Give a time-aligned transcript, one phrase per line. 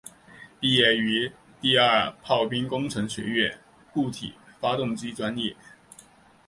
[0.59, 1.31] 毕业于
[1.61, 3.59] 第二炮兵工程学院
[3.93, 5.55] 固体发动机专业。